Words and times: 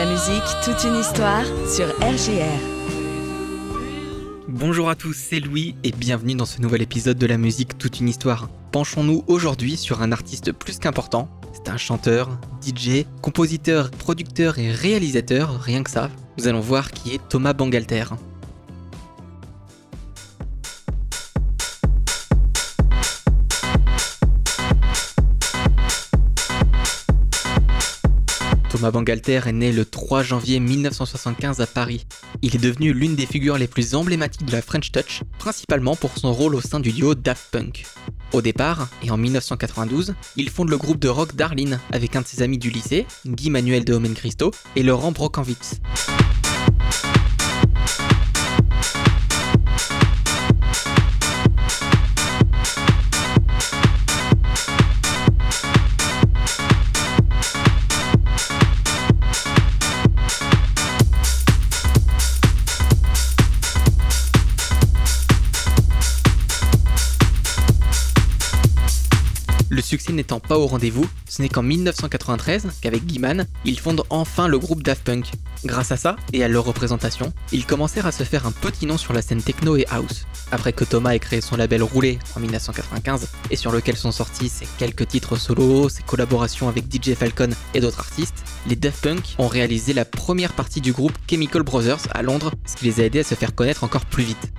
la 0.00 0.06
musique, 0.06 0.42
toute 0.64 0.82
une 0.84 0.96
histoire 0.96 1.44
sur 1.68 1.86
RGR. 2.00 2.58
Bonjour 4.48 4.88
à 4.88 4.94
tous, 4.94 5.12
c'est 5.12 5.40
Louis 5.40 5.74
et 5.84 5.92
bienvenue 5.92 6.34
dans 6.34 6.46
ce 6.46 6.62
nouvel 6.62 6.80
épisode 6.80 7.18
de 7.18 7.26
la 7.26 7.36
musique 7.36 7.76
Toute 7.76 8.00
une 8.00 8.08
histoire. 8.08 8.48
Penchons-nous 8.72 9.24
aujourd'hui 9.26 9.76
sur 9.76 10.00
un 10.00 10.10
artiste 10.10 10.52
plus 10.52 10.78
qu'important. 10.78 11.28
C'est 11.52 11.68
un 11.68 11.76
chanteur, 11.76 12.30
DJ, 12.62 13.04
compositeur, 13.20 13.90
producteur 13.90 14.58
et 14.58 14.72
réalisateur, 14.72 15.60
rien 15.60 15.82
que 15.82 15.90
ça. 15.90 16.08
Nous 16.38 16.48
allons 16.48 16.60
voir 16.60 16.92
qui 16.92 17.12
est 17.12 17.20
Thomas 17.28 17.52
Bangalter. 17.52 18.04
Thomas 28.80 28.92
Bangalter 28.92 29.42
est 29.44 29.52
né 29.52 29.72
le 29.72 29.84
3 29.84 30.22
janvier 30.22 30.58
1975 30.58 31.60
à 31.60 31.66
Paris. 31.66 32.06
Il 32.40 32.56
est 32.56 32.58
devenu 32.58 32.94
l'une 32.94 33.14
des 33.14 33.26
figures 33.26 33.58
les 33.58 33.66
plus 33.66 33.94
emblématiques 33.94 34.46
de 34.46 34.52
la 34.52 34.62
French 34.62 34.90
Touch, 34.90 35.20
principalement 35.38 35.96
pour 35.96 36.16
son 36.16 36.32
rôle 36.32 36.54
au 36.54 36.62
sein 36.62 36.80
du 36.80 36.90
duo 36.90 37.14
Daft 37.14 37.48
Punk. 37.52 37.84
Au 38.32 38.40
départ, 38.40 38.88
et 39.02 39.10
en 39.10 39.18
1992, 39.18 40.14
il 40.36 40.48
fonde 40.48 40.70
le 40.70 40.78
groupe 40.78 40.98
de 40.98 41.08
rock 41.08 41.36
Darlene 41.36 41.78
avec 41.92 42.16
un 42.16 42.22
de 42.22 42.26
ses 42.26 42.40
amis 42.40 42.56
du 42.56 42.70
lycée, 42.70 43.04
Guy 43.26 43.50
Manuel 43.50 43.84
de 43.84 43.92
Homen 43.92 44.14
Christo, 44.14 44.50
et 44.76 44.82
Laurent 44.82 45.12
Brocanwitz. 45.12 45.82
Le 69.72 69.82
succès 69.82 70.12
n'étant 70.12 70.40
pas 70.40 70.58
au 70.58 70.66
rendez-vous, 70.66 71.08
ce 71.28 71.42
n'est 71.42 71.48
qu'en 71.48 71.62
1993 71.62 72.66
qu'avec 72.80 73.06
Guiman, 73.06 73.46
ils 73.64 73.78
fondent 73.78 74.02
enfin 74.10 74.48
le 74.48 74.58
groupe 74.58 74.82
Daft 74.82 75.04
Punk. 75.04 75.30
Grâce 75.64 75.92
à 75.92 75.96
ça, 75.96 76.16
et 76.32 76.42
à 76.42 76.48
leur 76.48 76.64
représentation, 76.64 77.32
ils 77.52 77.64
commencèrent 77.64 78.06
à 78.06 78.12
se 78.12 78.24
faire 78.24 78.48
un 78.48 78.50
petit 78.50 78.86
nom 78.86 78.98
sur 78.98 79.12
la 79.12 79.22
scène 79.22 79.40
techno 79.40 79.76
et 79.76 79.86
house. 79.88 80.26
Après 80.50 80.72
que 80.72 80.82
Thomas 80.82 81.12
ait 81.12 81.20
créé 81.20 81.40
son 81.40 81.56
label 81.56 81.84
Roulé 81.84 82.18
en 82.34 82.40
1995, 82.40 83.28
et 83.52 83.56
sur 83.56 83.70
lequel 83.70 83.96
sont 83.96 84.10
sortis 84.10 84.48
ses 84.48 84.66
quelques 84.76 85.06
titres 85.06 85.36
solo, 85.36 85.88
ses 85.88 86.02
collaborations 86.02 86.68
avec 86.68 86.92
DJ 86.92 87.14
Falcon 87.14 87.50
et 87.72 87.80
d'autres 87.80 88.00
artistes, 88.00 88.42
les 88.66 88.74
Daft 88.74 89.00
Punk 89.02 89.36
ont 89.38 89.46
réalisé 89.46 89.92
la 89.92 90.04
première 90.04 90.52
partie 90.52 90.80
du 90.80 90.92
groupe 90.92 91.16
Chemical 91.28 91.62
Brothers 91.62 92.08
à 92.10 92.22
Londres, 92.22 92.50
ce 92.66 92.74
qui 92.74 92.86
les 92.86 93.00
a 93.00 93.04
aidés 93.04 93.20
à 93.20 93.24
se 93.24 93.36
faire 93.36 93.54
connaître 93.54 93.84
encore 93.84 94.04
plus 94.04 94.24
vite. 94.24 94.50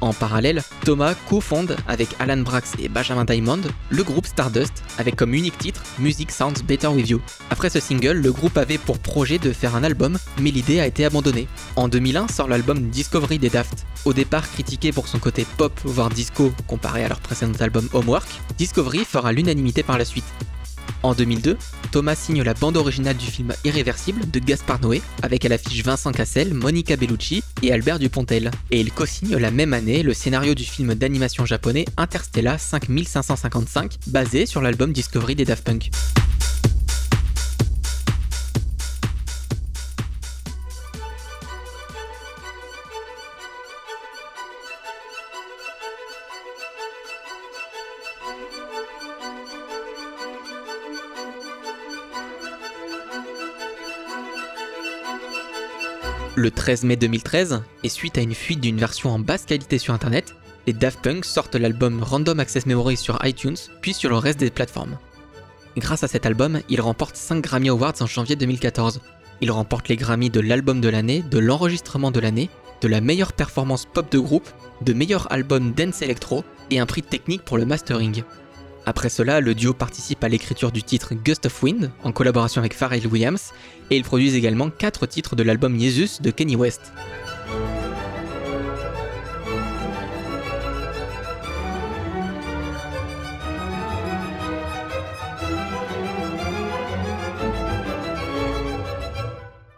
En 0.00 0.12
parallèle, 0.12 0.62
Thomas 0.84 1.14
co-fonde 1.28 1.76
avec 1.86 2.08
Alan 2.18 2.36
Brax 2.38 2.72
et 2.80 2.88
Benjamin 2.88 3.24
Diamond 3.24 3.60
le 3.90 4.02
groupe 4.02 4.26
Stardust 4.26 4.55
avec 4.98 5.16
comme 5.16 5.34
unique 5.34 5.58
titre 5.58 5.82
Music 5.98 6.30
Sounds 6.30 6.62
Better 6.64 6.88
With 6.88 7.08
You. 7.08 7.20
Après 7.50 7.70
ce 7.70 7.80
single, 7.80 8.20
le 8.22 8.32
groupe 8.32 8.56
avait 8.56 8.78
pour 8.78 8.98
projet 8.98 9.38
de 9.38 9.52
faire 9.52 9.76
un 9.76 9.84
album, 9.84 10.18
mais 10.40 10.50
l'idée 10.50 10.80
a 10.80 10.86
été 10.86 11.04
abandonnée. 11.04 11.48
En 11.76 11.88
2001 11.88 12.28
sort 12.28 12.48
l'album 12.48 12.88
Discovery 12.90 13.38
des 13.38 13.50
Daft. 13.50 13.86
Au 14.04 14.12
départ 14.12 14.50
critiqué 14.50 14.92
pour 14.92 15.08
son 15.08 15.18
côté 15.18 15.46
pop 15.56 15.72
voire 15.84 16.08
disco 16.08 16.52
comparé 16.66 17.04
à 17.04 17.08
leur 17.08 17.20
précédent 17.20 17.60
album 17.60 17.88
Homework, 17.92 18.28
Discovery 18.58 19.04
fera 19.04 19.32
l'unanimité 19.32 19.82
par 19.82 19.98
la 19.98 20.04
suite. 20.04 20.24
En 21.06 21.14
2002, 21.14 21.56
Thomas 21.92 22.16
signe 22.16 22.42
la 22.42 22.52
bande 22.52 22.76
originale 22.76 23.16
du 23.16 23.26
film 23.26 23.54
Irréversible 23.64 24.28
de 24.28 24.40
Gaspard 24.40 24.80
Noé, 24.80 25.00
avec 25.22 25.44
à 25.44 25.48
l'affiche 25.48 25.84
Vincent 25.84 26.10
Cassel, 26.10 26.52
Monica 26.52 26.96
Bellucci 26.96 27.44
et 27.62 27.72
Albert 27.72 28.00
Dupontel. 28.00 28.50
Et 28.72 28.80
il 28.80 28.90
co-signe 28.90 29.36
la 29.36 29.52
même 29.52 29.72
année 29.72 30.02
le 30.02 30.12
scénario 30.14 30.56
du 30.56 30.64
film 30.64 30.96
d'animation 30.96 31.46
japonais 31.46 31.84
Interstellar 31.96 32.58
5555, 32.58 33.98
basé 34.08 34.46
sur 34.46 34.60
l'album 34.60 34.92
Discovery 34.92 35.36
des 35.36 35.44
Daft 35.44 35.62
Punk. 35.62 35.90
Le 56.38 56.50
13 56.50 56.84
mai 56.84 56.96
2013, 56.96 57.62
et 57.82 57.88
suite 57.88 58.18
à 58.18 58.20
une 58.20 58.34
fuite 58.34 58.60
d'une 58.60 58.76
version 58.76 59.08
en 59.08 59.18
basse 59.18 59.46
qualité 59.46 59.78
sur 59.78 59.94
internet, 59.94 60.34
les 60.66 60.74
Daft 60.74 61.00
Punk 61.00 61.24
sortent 61.24 61.54
l'album 61.54 62.02
Random 62.02 62.38
Access 62.38 62.66
Memory 62.66 62.98
sur 62.98 63.18
iTunes, 63.24 63.56
puis 63.80 63.94
sur 63.94 64.10
le 64.10 64.18
reste 64.18 64.40
des 64.40 64.50
plateformes. 64.50 64.98
Grâce 65.78 66.04
à 66.04 66.08
cet 66.08 66.26
album, 66.26 66.60
ils 66.68 66.82
remportent 66.82 67.16
5 67.16 67.42
Grammy 67.42 67.70
Awards 67.70 67.94
en 68.00 68.06
janvier 68.06 68.36
2014. 68.36 69.00
Ils 69.40 69.50
remportent 69.50 69.88
les 69.88 69.96
Grammy 69.96 70.28
de 70.28 70.40
l'album 70.40 70.82
de 70.82 70.90
l'année, 70.90 71.22
de 71.22 71.38
l'enregistrement 71.38 72.10
de 72.10 72.20
l'année, 72.20 72.50
de 72.82 72.88
la 72.88 73.00
meilleure 73.00 73.32
performance 73.32 73.86
pop 73.86 74.12
de 74.12 74.18
groupe, 74.18 74.50
de 74.82 74.92
meilleur 74.92 75.32
album 75.32 75.72
dance 75.72 76.02
electro 76.02 76.44
et 76.70 76.80
un 76.80 76.84
prix 76.86 77.02
technique 77.02 77.46
pour 77.46 77.56
le 77.56 77.64
mastering. 77.64 78.24
Après 78.88 79.08
cela, 79.08 79.40
le 79.40 79.56
duo 79.56 79.74
participe 79.74 80.22
à 80.22 80.28
l'écriture 80.28 80.70
du 80.70 80.84
titre 80.84 81.12
Gust 81.14 81.46
of 81.46 81.62
Wind 81.62 81.90
en 82.04 82.12
collaboration 82.12 82.60
avec 82.60 82.72
Pharrell 82.72 83.04
Williams 83.08 83.52
et 83.90 83.96
ils 83.96 84.04
produisent 84.04 84.36
également 84.36 84.70
4 84.70 85.06
titres 85.06 85.34
de 85.34 85.42
l'album 85.42 85.76
Jesus 85.78 86.22
de 86.22 86.30
Kenny 86.30 86.54
West. 86.54 86.92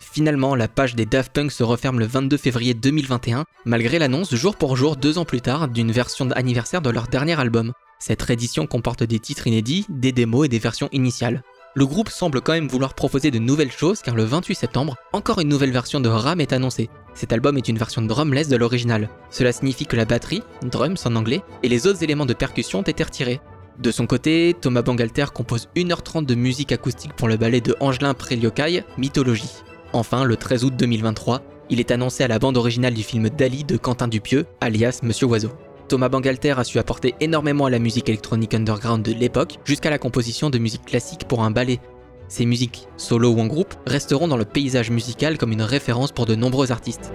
Finalement, 0.00 0.56
la 0.56 0.66
page 0.66 0.96
des 0.96 1.06
Daft 1.06 1.32
Punk 1.32 1.52
se 1.52 1.62
referme 1.62 2.00
le 2.00 2.06
22 2.06 2.38
février 2.38 2.74
2021, 2.74 3.44
malgré 3.66 3.98
l'annonce 3.98 4.34
jour 4.34 4.56
pour 4.56 4.74
jour, 4.74 4.96
deux 4.96 5.18
ans 5.18 5.26
plus 5.26 5.42
tard, 5.42 5.68
d'une 5.68 5.92
version 5.92 6.24
d'anniversaire 6.24 6.80
de 6.80 6.90
leur 6.90 7.06
dernier 7.06 7.38
album. 7.38 7.72
Cette 7.98 8.22
réédition 8.22 8.66
comporte 8.66 9.02
des 9.02 9.18
titres 9.18 9.46
inédits, 9.46 9.86
des 9.88 10.12
démos 10.12 10.46
et 10.46 10.48
des 10.48 10.58
versions 10.58 10.88
initiales. 10.92 11.42
Le 11.74 11.86
groupe 11.86 12.08
semble 12.08 12.40
quand 12.40 12.52
même 12.52 12.68
vouloir 12.68 12.94
proposer 12.94 13.30
de 13.30 13.38
nouvelles 13.38 13.72
choses 13.72 14.00
car 14.00 14.14
le 14.14 14.24
28 14.24 14.54
septembre, 14.54 14.96
encore 15.12 15.40
une 15.40 15.48
nouvelle 15.48 15.72
version 15.72 16.00
de 16.00 16.08
RAM 16.08 16.40
est 16.40 16.52
annoncée. 16.52 16.88
Cet 17.14 17.32
album 17.32 17.56
est 17.58 17.68
une 17.68 17.78
version 17.78 18.02
drumless 18.02 18.48
de 18.48 18.56
l'original. 18.56 19.08
Cela 19.30 19.52
signifie 19.52 19.86
que 19.86 19.96
la 19.96 20.04
batterie, 20.04 20.42
drums 20.62 21.04
en 21.04 21.16
anglais, 21.16 21.42
et 21.62 21.68
les 21.68 21.86
autres 21.86 22.02
éléments 22.02 22.26
de 22.26 22.34
percussion 22.34 22.78
ont 22.78 22.82
été 22.82 23.02
retirés. 23.02 23.40
De 23.78 23.90
son 23.90 24.06
côté, 24.06 24.54
Thomas 24.58 24.80
Bangalter 24.82 25.26
compose 25.34 25.68
1h30 25.76 26.24
de 26.24 26.34
musique 26.34 26.72
acoustique 26.72 27.12
pour 27.14 27.28
le 27.28 27.36
ballet 27.36 27.60
de 27.60 27.76
Angelin 27.80 28.14
Préliocaille, 28.14 28.84
Mythologie. 28.96 29.62
Enfin, 29.92 30.24
le 30.24 30.36
13 30.36 30.64
août 30.64 30.74
2023, 30.76 31.42
il 31.68 31.80
est 31.80 31.90
annoncé 31.90 32.24
à 32.24 32.28
la 32.28 32.38
bande 32.38 32.56
originale 32.56 32.94
du 32.94 33.02
film 33.02 33.28
Dali 33.28 33.64
de 33.64 33.76
Quentin 33.76 34.08
Dupieux, 34.08 34.46
alias 34.60 35.00
Monsieur 35.02 35.26
Oiseau. 35.26 35.50
Thomas 35.88 36.08
Bangalter 36.08 36.58
a 36.58 36.64
su 36.64 36.78
apporter 36.78 37.14
énormément 37.20 37.66
à 37.66 37.70
la 37.70 37.78
musique 37.78 38.08
électronique 38.08 38.54
underground 38.54 39.04
de 39.04 39.12
l'époque, 39.12 39.58
jusqu'à 39.64 39.90
la 39.90 39.98
composition 39.98 40.50
de 40.50 40.58
musique 40.58 40.84
classique 40.84 41.26
pour 41.28 41.44
un 41.44 41.50
ballet. 41.50 41.80
Ces 42.28 42.44
musiques, 42.44 42.88
solo 42.96 43.30
ou 43.30 43.40
en 43.40 43.46
groupe, 43.46 43.74
resteront 43.86 44.26
dans 44.26 44.36
le 44.36 44.44
paysage 44.44 44.90
musical 44.90 45.38
comme 45.38 45.52
une 45.52 45.62
référence 45.62 46.10
pour 46.10 46.26
de 46.26 46.34
nombreux 46.34 46.72
artistes. 46.72 47.12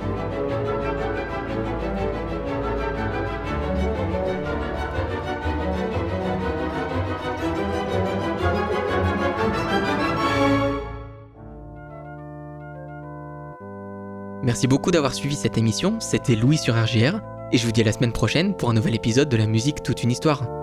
Merci 14.43 14.67
beaucoup 14.67 14.91
d'avoir 14.91 15.13
suivi 15.13 15.35
cette 15.35 15.57
émission, 15.57 15.99
c'était 15.99 16.35
Louis 16.35 16.57
sur 16.57 16.75
RGR, 16.75 17.21
et 17.51 17.57
je 17.57 17.65
vous 17.65 17.71
dis 17.71 17.81
à 17.81 17.83
la 17.83 17.91
semaine 17.91 18.13
prochaine 18.13 18.55
pour 18.55 18.69
un 18.69 18.73
nouvel 18.73 18.95
épisode 18.95 19.29
de 19.29 19.37
la 19.37 19.47
musique 19.47 19.83
Toute 19.83 20.03
une 20.03 20.11
histoire. 20.11 20.60